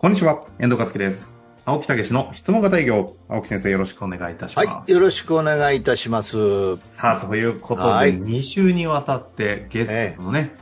[0.00, 1.40] こんにちは、遠藤和樹です。
[1.64, 3.16] 青木武の質問型営業。
[3.28, 4.68] 青木先生、よろしくお願いいたします。
[4.68, 6.76] はい、よろしくお願いいたします。
[6.76, 10.54] さあ、ということで、はい2週にわたってゲストのね、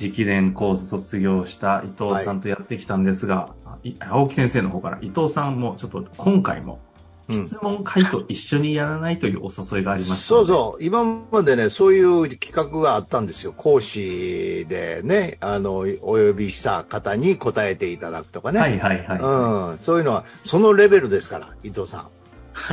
[0.00, 6.85] 直伝コース卒業した伊藤さんとやってきたんですが、い青木先生の方から伊藤さんもちょっと今回もうん
[7.28, 13.52] 質問会と一緒にやらないというお誘いがありましたので、そうそう、今までね、そういう企画があったんですよ。
[13.56, 18.60] 講師でね、あの、お呼びした方に答えていただくとかね。
[18.60, 19.18] はいはいはい。
[19.72, 22.08] うん、そういうのは、そのレベルですから、伊藤さ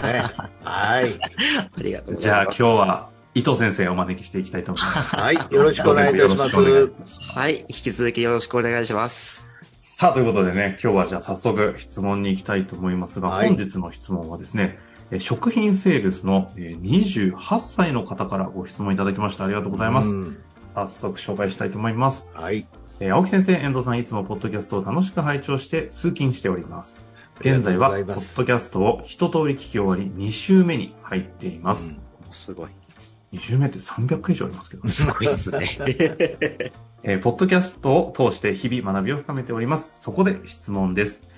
[0.01, 0.05] ん。
[0.05, 0.23] ね、
[0.63, 1.19] はい。
[1.19, 2.57] ありがとうごじゃあざいます。
[2.59, 5.15] 今日は伊藤先生をお招きしていきたいと思います。
[5.15, 7.61] はい、よろしくお願いいたしますはい。
[7.61, 9.52] 引き続きよろしくお願いします。
[9.95, 14.79] さあ、ということでね、今日はじゃあ早速質問に行きたいと思いますが、はい本日の質問はですね、
[15.11, 19.45] え食品セールスのえー28歳の方からご質問いただきました。
[19.45, 20.09] ありがとうございます。
[20.09, 20.37] うん
[20.73, 22.31] 早速紹介したいと思います。
[22.33, 22.65] はい。
[22.99, 27.05] えー青木先生、遠藤さん、いつもポッドキャストを楽しく拝聴して通勤しております。
[27.41, 31.99] 現在は、ポッドキャストを一通り聞き終わり、2週目に入っています。
[32.31, 32.69] すごい。
[33.31, 34.89] 2週目って300回以上ありますけどね。
[34.89, 36.71] すごいですね。
[37.05, 39.91] えーポッドキャストを通して日々学びを深めております。
[39.97, 41.29] そこで質問です。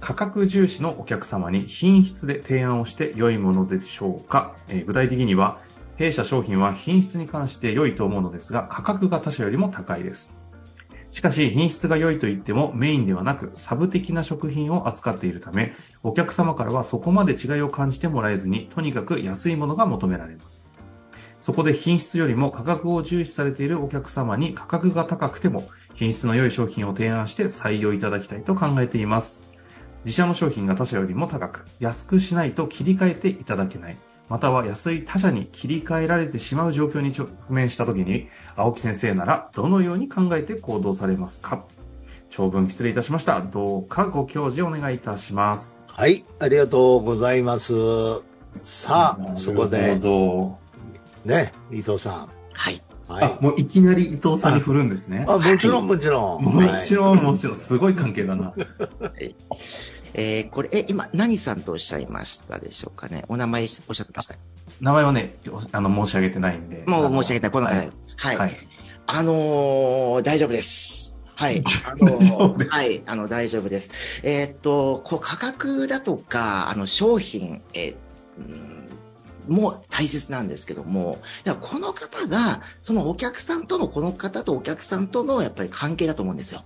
[0.00, 5.58] 価格重視のお客様に品質で提案をして良いものでしょうか、えー具体的には、
[5.96, 10.38] 弊社商品は品質に関して良いと思うのですが、価格が他社よりも高いです。
[11.10, 20.69] しかし、品質が良いと言ってもメインではなく、サブ的な食品を扱っているため、お客様からはそこまで違いを感じてもらえずに、とにかく安いものが求められます。
[21.40, 29.40] そこで品質よりも価格を重視されているお客様に価格が高くても品質の良い商品を提案して採用いただきたいと考えています。
[30.04, 33.98] 自社の商品が他社よりも高く、安くしないと切り替えていただけない。
[34.28, 41.64] または安い他社に切り替えられてしまう状況に直面したときに、青木先生ならどのように考えて行動されますか？
[42.28, 43.40] 長文失礼いたしました。
[43.40, 45.80] どうかご教示お願いいたします。
[45.88, 47.72] はい、ありがとうございます。
[48.56, 50.58] さあ、そこなるで、ほ
[51.24, 52.28] ね、伊藤さん。
[52.52, 52.82] はい。
[53.08, 53.14] ど。
[53.14, 53.38] はいあ、。
[53.40, 55.24] もういきなり伊藤さんに振るんですね。
[55.28, 56.44] あ、もちろん、もちろん。
[56.44, 58.52] もはいちろん、もちろん、すごい関係だな。
[60.14, 63.24] えーこれ、え、今、何さんとおっしゃいましたでしょうかね？
[63.28, 64.36] お名前おっしゃってました？
[64.80, 65.36] 名前はね、
[65.72, 66.84] あの、申し上げてないんで。
[66.86, 67.98] もう申し上げたこの方はいです。
[68.16, 68.36] はい。
[68.36, 68.56] はい。
[69.06, 71.16] あのー大丈夫です。
[71.36, 71.62] はい。
[71.84, 73.02] あの大丈夫ですはい。
[73.06, 73.90] あの、大丈夫です。
[74.24, 77.94] えーっと、こう、価格だとか、あの、商品、えー
[78.38, 78.86] うん
[79.48, 86.62] もう大切なんですけども、いや、この方が、そのお客さんとの、この方とお客さんとの、やっぱり関係だと思うんですよ。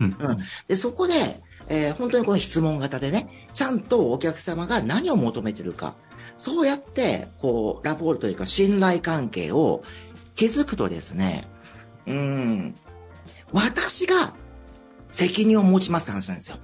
[0.00, 0.16] うん。
[0.18, 5.94] うんで、そこで、えー本当にこの質問型でね、ちゃんとお客様が何を求めてるか、
[6.36, 9.82] そうやって、こう、ラポールというか信頼関係を
[10.34, 11.48] 築くとですね、
[12.06, 12.76] うん、
[13.52, 14.34] 私が
[15.10, 16.56] 責任を持ちますって話なんですよ。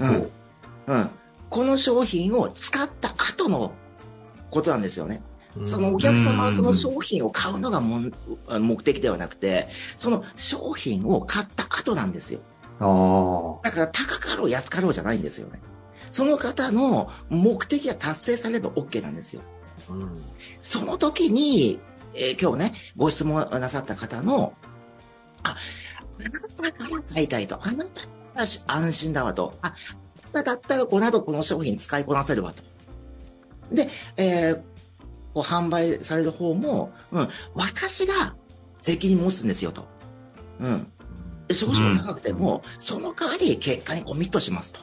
[0.00, 0.30] うん。
[0.86, 1.10] うん。
[1.50, 3.72] この商品を使った後の
[4.50, 5.22] ことなんですよね。
[5.62, 8.12] そのお客様はその商品を買うのがもん
[8.60, 12.40] 目的ではなくて、その商品を買った後なんですよ。
[13.62, 15.60] だから高かろう安かろうじゃないんですよね。
[16.10, 19.42] その方の目的が達成されれば OK なんですよ。
[19.90, 20.22] うん
[20.60, 21.80] その時に、
[22.14, 24.52] えー今日ね、ご質問なさった方の、
[25.42, 25.56] あ、
[26.18, 26.22] あ
[26.62, 27.58] なたから買いたいと。
[27.62, 28.02] あなた
[28.34, 29.54] が安心だわと。
[29.62, 29.74] あ、
[30.32, 32.62] あなただったらこの後この商品使いこなせるわと。
[33.72, 34.62] で、えー
[35.32, 38.34] こう販売される方も、うん、私が
[38.80, 39.86] 責任持つんですよと。
[40.58, 40.92] うん。
[41.48, 44.80] で少々高くても、その代わり結果にコミットしますと。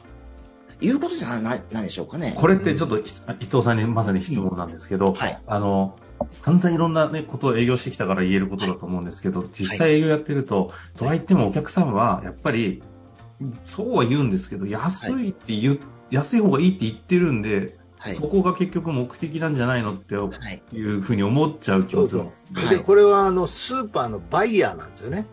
[0.80, 2.34] いうことじゃない、なんでしょうかね。
[2.36, 3.02] これってちょっと伊
[3.50, 5.38] 藤さんにまさに質問なんですけど、はい。
[5.46, 12.82] あの、散々いろんなね、ことを営業してきたから言えることだと思うんですけど、実際営業やってると、とはいってもお客様は、やっぱり、
[13.64, 18.22] そうは言うんですけど、安いって言う、安い方がいいって言ってるんで、はいそ。
[18.22, 20.62] こが結局目的なんじゃないのってはい。
[20.76, 22.62] いうふうに思っちゃう気がするんですね。
[22.64, 25.26] はいで、これはあの、スーパーのバイヤーなんですよね。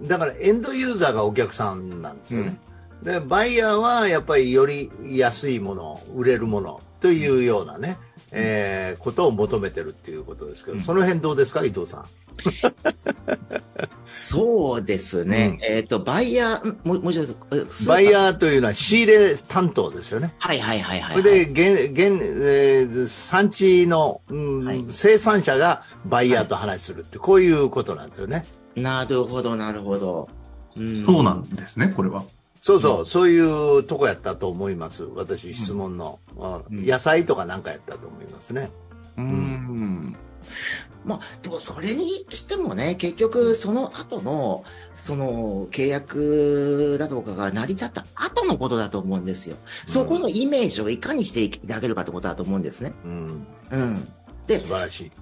[0.00, 0.08] うん。
[0.08, 2.58] だからエンドユーザーがお客さんなんですよね。
[3.02, 7.96] で、バイヤーはやっぱりより安いもの、売れるものというようなね、
[8.32, 12.04] えーことを求めてるっていうことですけど、うんその辺どうですか、伊藤さん？
[14.14, 15.58] そうですね。
[15.62, 18.10] えっ、と、バイヤー、んもう、もう一度、えバイー。
[18.10, 20.34] ヤーというのは仕入れ担当ですよね。
[20.38, 28.46] はいはいはいはい、それで、現、現、えー産地の、うんはい生産者がバイヤーと話するって、こういうことなんですよね。
[28.76, 30.28] なるほど、なるほど。
[30.76, 32.22] うんそうなんですね、これは。
[32.60, 35.04] そうそう、そういうとこやったと思います。
[35.04, 36.18] 私、質問の。
[36.36, 38.70] うんうん野菜とかなんかやったと思いますね。
[39.16, 40.16] うん。
[41.04, 44.64] まあ、でもそれにしてもね、結局その後の、
[44.96, 49.56] その契約だとかが成り立った後のことだと思うんですよ。
[49.86, 52.92] そこのイメージをいかにしていただけるかってことだと思うんですね。
[53.04, 53.46] うん。
[53.70, 54.12] うん。
[54.46, 55.12] で素、晴らしい。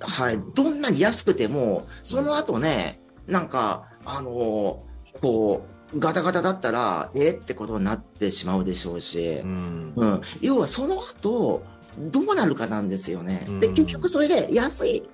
[0.00, 0.40] はい。
[0.54, 4.86] どんなに安くても、その後ね、なんか、あのー
[5.20, 9.92] こう、ガタガタだったら、えってことになってしまうでしょうしう、ん。
[9.94, 10.20] うん。
[10.40, 11.62] 要はその後、
[11.98, 13.46] どうなるかなんですよね。
[13.60, 15.08] で、うん結局それで安い、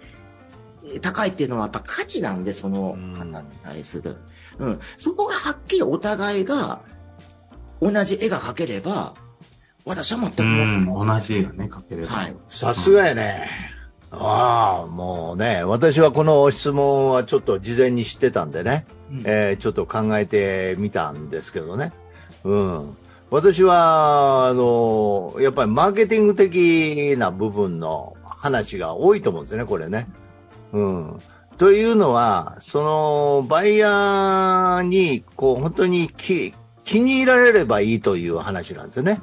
[1.00, 4.16] 高いっていうのはやっぱ価値なんで、そのうん方に対する。
[4.58, 4.80] うん。
[4.96, 6.80] そこがはっきりお互いが
[7.80, 9.14] 同じ絵が描ければ、
[9.84, 12.08] 私は全くうん、問題ない同じ絵がね、描ければ。
[12.08, 12.36] はい。
[12.48, 13.48] さすがやね。
[14.12, 21.92] ああ、もうね、私はこの質問はちょっと事前に知ってたんでね、うんえーちょっと考えてみたんですけどね。
[22.44, 22.96] うん。
[23.30, 30.06] 私は、あの、やっぱりマーケティング的な部分の話が多いと思うんですよね、これね。
[30.72, 31.20] うん。
[31.56, 36.52] というのは、その、バイヤーに、こう、本当に気、
[36.84, 39.22] 気に入られればいいという話なんですよね。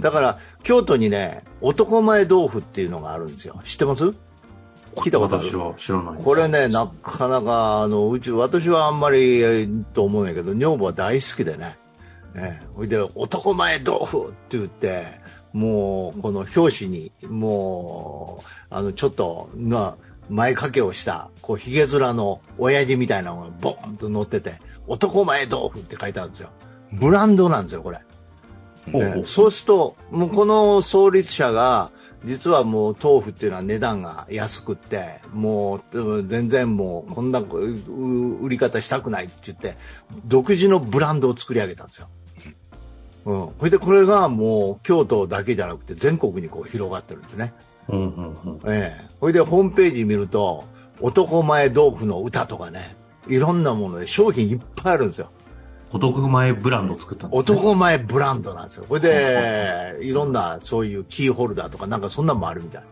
[0.00, 3.60] だから、京都にね、男前豆腐っていうのがあるんですよ。
[3.64, 4.04] 知ってます？
[4.96, 5.46] 聞いたことある？
[5.46, 6.22] 私は知らない。
[6.22, 11.78] これね、なかなか、あの、うち、私はあんまりえーと思うんやけど、女房は大好きでね。
[12.34, 15.04] ね、ほいで、男前豆腐って言って、
[15.52, 19.96] もう、この表紙に、もう、あの、ちょっと、な、
[20.28, 26.50] 前掛けをした、こう、髭面の親父みたいなのがボーンと乗ってて、男前豆腐って書いてあるんですよ。
[26.92, 27.98] ブランドなんですよ、これ。
[29.24, 31.90] そうすると、もうこの創立者が、
[32.24, 39.76] 実はもう豆腐っていうのは値段が安くって、もううん全然もうこんな売り方したくないって言って、
[40.26, 42.08] 独自のブランドを作り上げたんですよ。
[43.24, 43.48] うん。
[43.58, 47.54] それでこれがもう京都だけじゃなくて全国にこう広がってるんですね。
[47.88, 49.08] うんうんうんええ。
[49.18, 50.64] それでホームページ見ると、
[51.00, 52.96] 男前豆腐の歌とかね、
[53.28, 55.30] いろんなもので商品いっぱいあるんですよ。
[55.92, 57.56] 男前ブランドを作ったんです、ね。
[57.56, 58.84] 男前ブランドなんですよ。
[58.88, 62.82] これで、いろんなそういうキーホルダーとかなんかそんなんもあるみたい。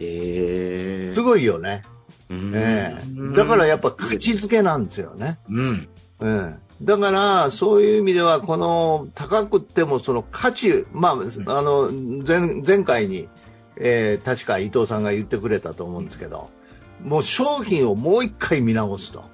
[0.00, 1.82] えすごいよね。
[2.30, 2.96] ーえ
[3.32, 5.38] えだからやっぱ価値付けなんですよね。
[5.48, 5.88] うん。
[6.20, 6.54] うん。
[6.82, 11.90] だから、そういう意味では、この、高くっても、その価値、まあ、あの、
[12.26, 13.28] 前、前回に、
[13.76, 16.50] えー確か伊藤さんが言ってくれたと思うんですけど、
[17.02, 19.24] もう商品をもう一回見直すと。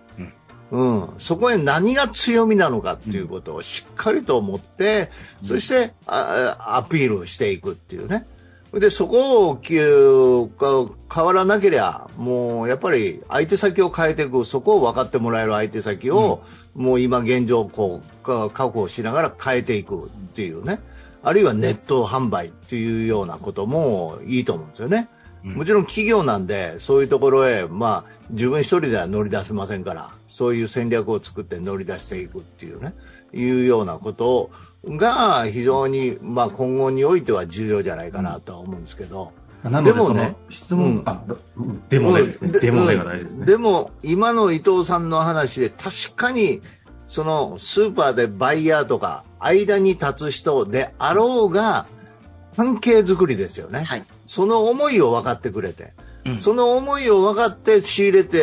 [0.70, 1.08] うん。
[1.18, 5.10] そこへ何が強みなのかっていうことをしっかりと思って、
[5.42, 8.26] そしてあアピールしていくっていうね。
[8.72, 16.42] で、そこを変わらなければ、もうやっぱり相手先を変えていく、そこを分かってもらえる相手先を、
[16.74, 20.80] もう今現状こうか確保しながら変えていくっていうね。
[21.22, 25.08] あるいはネット販売っていうようなこともいいと思うんですよね。
[25.42, 32.92] もちろん企業なんで、そういうところへ、まあ、自分一人では乗り出せませんから、そういう戦略を作って乗り出していくっていうね、
[33.32, 34.50] いうようなこと
[34.84, 39.32] が非常に、まあ、今後においては重要じゃないかなとは思うんですけど、
[39.64, 41.22] なので、そでもねの質問、うんあ、
[41.88, 42.50] デモでですね。
[42.52, 43.46] うんデモでが大事ですね。
[43.46, 46.60] でも、今の伊藤さんの話で確かに、
[47.06, 51.86] そのスーパーでバイヤーとか、間に立つ人であろうが、
[52.56, 53.84] 関係づくりですよね。
[53.84, 54.04] はい。
[54.26, 55.92] その思いを分かってくれて、
[56.24, 58.38] うんその思いを分かって仕入れて、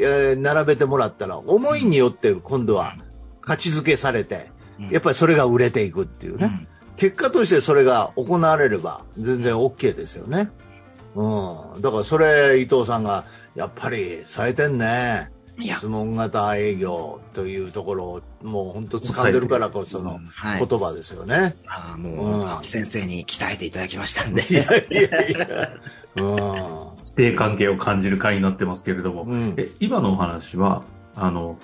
[0.00, 2.96] えー並べてもらったら、思いによって今度は
[3.40, 4.50] 価値づけされて、
[4.80, 6.46] うんやっぱりそれが売れていくっていうね。
[6.46, 10.50] うん結果としてそれが行われれば全然 OK ですよね。
[11.14, 11.80] うん。
[11.80, 15.30] だからそれ伊藤さんがやっぱり冴えてんね。
[15.60, 20.66] 質問型営業というところをもう本当掴んでるからこそのはい。
[20.66, 21.56] 言葉ですよね。
[21.66, 24.42] あーもうんう、青木先生に鍛えていただきましたんで。
[24.42, 24.66] いやい
[25.10, 25.70] やいや。
[26.16, 26.34] うん。
[26.98, 30.84] 指定関係を感じる回になってますけれども、うんえ今のお話は、
[31.14, 31.58] あの、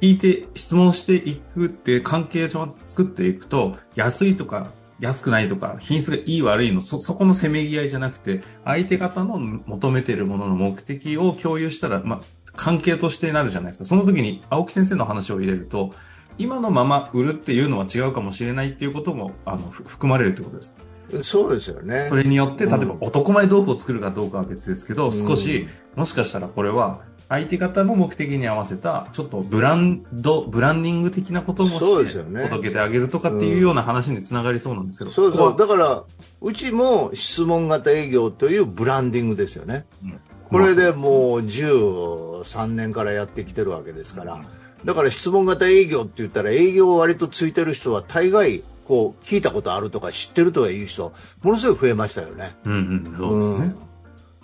[0.00, 12.20] 聞いて質問していくって関係上作っていくと、安いとか安くないとか、品質がいい悪いの、そ、そこのせめぎ合いじゃなくて、相手方の求めているものの目的を共有したら、まあ、
[12.56, 13.84] 関係としてなるじゃないですか。
[13.84, 15.92] その時に青木先生の話を入れると、
[16.38, 20.74] 今のまま売るっていうのは違うかもしれないっていうことも、あの、ふ含まれるってことです。
[21.22, 22.04] そうですよね。
[22.04, 35.52] それによって、例えばうん男前豆腐を作るかどうかは別ですけど、うん少し、もしかしたらこれは、相手方の目的に合わせた、ちょっとブランド、ブランディング的なこともしてそうですよ、ね届けてあげるとかっていうような話につながりそうなんですけど、そうそう。
[35.52, 36.04] ここだから、
[36.40, 39.86] うちも質問型営業というブランディングですよね。
[40.04, 40.20] うん
[40.52, 44.42] これでもう13年からやってきてるわけですから。
[44.84, 52.44] だから質問型営業って言ったら営業割とついてる人は大概こう聞いたことあるとか知ってるとかいう人ものすごい増えましたよね。
[52.44, 52.76] はうんう
[53.10, 53.74] ん、そうですね。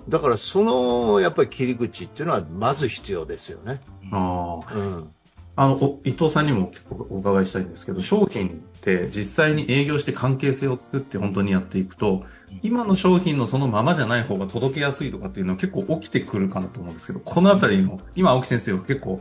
[0.06, 3.80] うだからそのやっぱり切り口っていうのはまず必要ですよね。
[4.10, 4.74] ああ。
[4.74, 5.10] うん。
[5.58, 6.70] あの、お伊藤さんにも
[7.10, 12.24] おお伺いしたいんですけど、商品って実際に営業して関係性を作って本当にやっていくと、
[12.62, 19.18] 今の商品のそのままじゃない方が届けやすいとかっていうのは結構起きてくるかなと思うんですけど、このあたりの、今青木先生は結構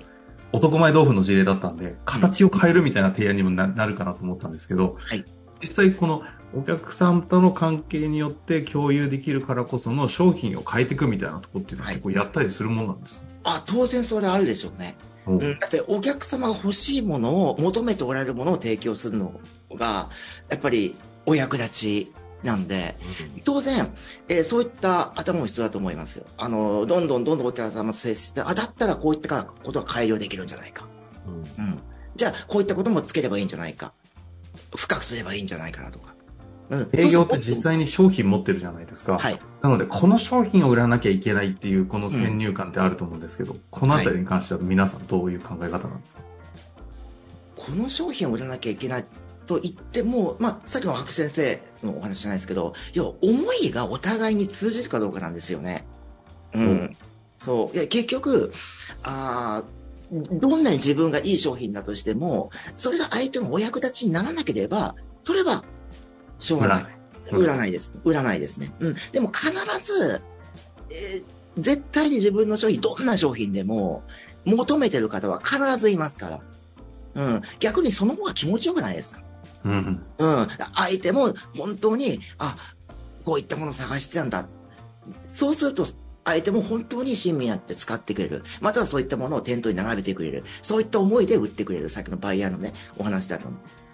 [0.51, 5.25] 男前豆腐の事例だったんで、形を変えるみたいな提案にもななるかなと思ったんですけど、はい。
[5.59, 6.21] 実際この
[6.55, 14.95] お客さんとの関係によって共有できるからこその商品を変えていくみたいなところっていうのははい結構やったりするものなんですか、あ、当然それあるでしょうね。
[15.27, 19.39] おうん、だってお客様が欲しいものを求めておられるものを提供するの
[19.75, 20.09] が、
[20.49, 22.95] やっぱりお役立ちなんで、
[23.43, 23.93] 当然、
[24.29, 26.25] えーそういった頭も必要だと思いますよ。
[26.37, 30.87] あの、どんどんどんどんお客様と接して、あ、だったらこういったことが改良できるんじゃないか。
[31.57, 31.79] うんうん。
[32.15, 33.93] じゃあ、こういったこともつければいいんじゃないか。
[34.75, 36.15] 深くすればいいんじゃないかなとか。
[36.69, 36.89] うん。
[36.93, 39.17] 営業って実際に商品持ってるじゃないですか。
[39.17, 39.39] はい。
[39.61, 46.21] なので、この商品を売らなきゃいけないっていう、この先入観ってあると思うんですけど、このあたりに関しては皆さんどういう考え方なんですか、
[47.55, 49.05] この商品を売らなきゃいけない
[49.45, 55.85] と言っても、まあ、さっきの白先生のお話じゃないですけど、要は思いがお互いに通じるかどうかなんですよね。
[56.53, 56.63] うん。
[56.63, 56.97] うん
[57.39, 57.77] そう。
[57.77, 58.51] いや結局、
[59.03, 59.77] あー
[60.39, 65.65] どんなに自分がいい商品だとしても、それが相手のお役立ちにならなければ、それは、
[66.39, 66.83] しょうがない。
[66.83, 66.97] うん
[67.29, 67.91] 売らないです。
[68.05, 68.73] 売らないですね。
[68.79, 68.95] うん。
[69.11, 69.51] でも必
[69.85, 70.21] ず、
[70.89, 71.23] えー
[71.59, 74.03] 絶対に自分の商品、どんな商品でも、
[74.45, 76.41] 求めてる方は必ずいますから。
[77.15, 77.41] うん。
[77.59, 79.23] 逆にその方が気持ちよくないですか？
[79.65, 80.05] うん。
[80.19, 80.47] うん。
[80.75, 82.55] 相手も本当に、あ、
[83.25, 84.45] こういったものを探してたんだ。
[85.31, 85.85] そうすると、
[86.27, 88.43] 相手も本当に親身になって使ってくれる。
[88.59, 90.43] またはそういったものを店頭に並べてくれる。
[90.61, 91.89] そういった思いで売ってくれる。
[91.89, 93.47] さっきのバイヤーのね、お話だと。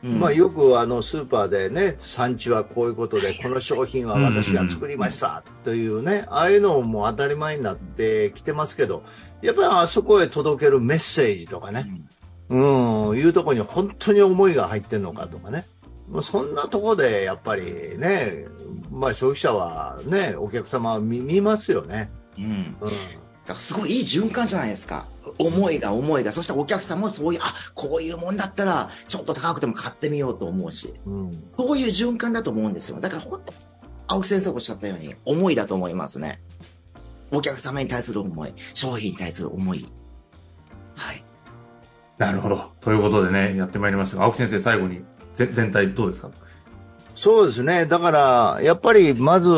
[0.04, 9.04] うん、まあよくあのスーパーでね、産地はこういうことで、この商品は私が作りましたというね、ああいうのも当たり前になってきてますけど、
[9.42, 11.86] やっぱりあそこへ届けるメッセージとかね、
[12.50, 15.66] うん、いうところに本当に思いが入ってるのかとかね。
[16.10, 17.64] まあそんなところでやっぱり
[17.98, 18.46] ね、
[18.92, 22.12] まあ消費者はね、お客様は見見ますよね。
[22.38, 22.46] うん。
[22.46, 22.74] うん。
[22.80, 25.08] だからすごいいい循環じゃないですか。
[25.38, 26.32] 思いが思いが。
[26.32, 30.94] そしてお客さんもそういう、あ、こういうもんだったら、ちょっと高くても買ってみようと思うし。
[31.06, 31.32] うん。
[31.58, 33.00] そういう循環だと思うんですよ。
[33.00, 33.54] だから本当、
[34.08, 36.42] 青木先生がおっしゃったように、思いだと思いますね。
[37.32, 39.90] お客様に対する思い、商品に対する思い。
[40.96, 41.24] はい。
[42.18, 42.72] なるほど。
[42.80, 45.02] ということでね、やってまいりましたが、青木先生最後に、
[45.34, 46.30] ぜ全体どうですか？
[47.16, 47.86] そうですね。
[47.86, 49.50] だから、やっぱりまず、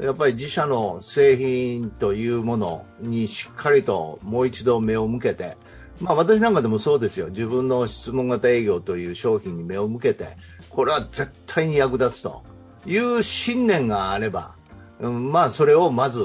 [0.00, 5.56] やっぱり自社の製品というものにしっかりともう一度目を向けて、
[6.00, 7.28] まあ私なんかでもそうですよ。
[7.28, 10.36] 自分の質問型営業という商品に目を向けて、
[10.70, 12.42] これは絶対に役立つと
[12.86, 14.54] いう信念があれば、
[15.00, 16.20] うん、まあそれをまず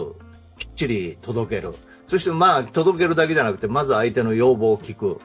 [0.57, 1.73] きっちり届ける。
[2.05, 5.19] そしてまあ届けるだけじゃなくて、まず相手の要望を聞く。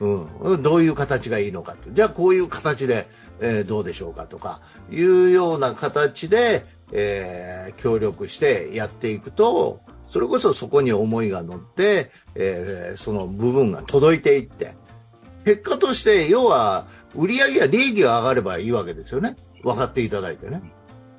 [0.00, 1.90] うん、どういう形がいいのかと。
[1.90, 3.08] じゃあこういう形で、
[3.40, 14.74] えーどうでしょうかとか、いうような形で、えー協力してやっていくと、それこそそこに思いが乗って、えーその部分が届いていって、
[15.44, 19.34] 結果として、要は、売り上げや利益が上がればいいわけですよね。
[19.62, 20.62] 分かっていただいてね。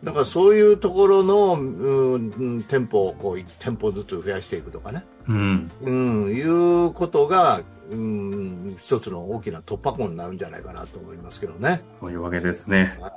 [0.04, 5.04] だからそういうところの、うんうん店舗をこう1店舗ずつ増やしていくとかね。
[5.28, 5.72] うん。
[5.82, 11.82] うん、いうことが、うん、一つの大きな突破口になるんじゃないかなと思いますけどね。
[12.00, 12.98] というわけですね。
[13.00, 13.14] は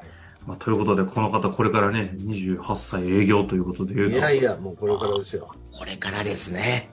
[0.47, 5.55] まあ、ということで、この方、これからね、28歳営業ということで言うい、と、いやいや、もうこれからですよ。
[5.73, 6.91] これからですね。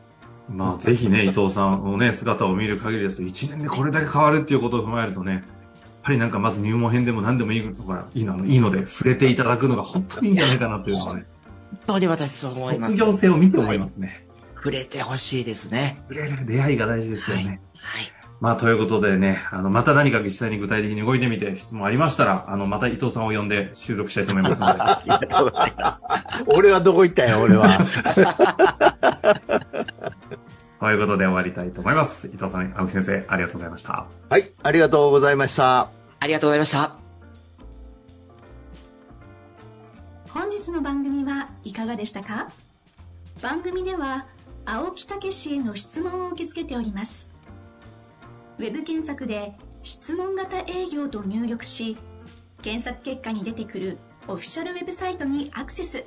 [0.47, 5.43] まあ、ぜひね、伊藤さんのね、姿を見る限りですと、1年でこれだけ変わるっていうことを踏まえるとね、
[6.03, 11.25] ぱりなんかまず入門編でも何でもいいのがいいのいいので、触れていただくのが本当にいいんじゃないかなというのはね、
[11.69, 12.93] 本当に私そう思います。
[12.93, 14.25] 卒業生を見て思いますね。
[14.55, 15.97] 触れてほしいですね。
[16.09, 17.61] 触れる出会いが大事ですよね。
[17.75, 18.03] はい。
[18.41, 24.79] まあ、ということでね、あの、また何か実際に具体的に動いてみて質問ありましたら、あの、また伊藤さんを呼んで収録したいと思いますので。
[24.79, 26.01] ありがとうございます。
[26.47, 27.67] 俺はどこ行ったんや、俺は。
[30.79, 32.27] ということで終わりたいと思います。
[32.27, 34.07] 伊藤さん、青木先生、ありがとうございました。
[34.29, 35.91] はい、ありがとうございました。
[36.19, 36.95] ありがとうございました。
[40.29, 42.49] 本日の番組はいかがでしたか？
[43.41, 44.27] 番組では
[44.65, 47.31] 青木武氏への質問を受け付けております
[48.57, 51.97] ウェブ検索で「質問型営業」と入力し
[52.61, 56.03] 検索結果に出てくるオフィシャルウェブサイトにアクセス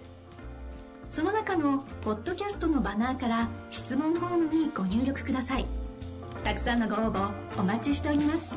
[1.12, 5.66] その中のポッドキャストのバナーから質問フォームにご入力ください。
[6.42, 8.56] たくさんのご応募お待ちしております。